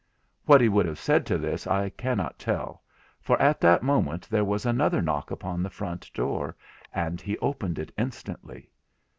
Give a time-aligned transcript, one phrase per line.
[0.47, 2.81] What he would have said to this I cannot tell,
[3.21, 6.55] for at that moment there was another knock upon the front door,
[6.91, 8.71] and he opened it instantly.